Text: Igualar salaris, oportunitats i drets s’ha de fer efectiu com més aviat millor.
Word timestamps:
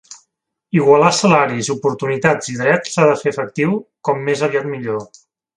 Igualar 0.77 1.11
salaris, 1.17 1.69
oportunitats 1.75 2.51
i 2.53 2.57
drets 2.63 2.97
s’ha 2.97 3.07
de 3.11 3.21
fer 3.23 3.33
efectiu 3.37 3.79
com 4.09 4.29
més 4.31 4.47
aviat 4.49 4.71
millor. 4.75 5.07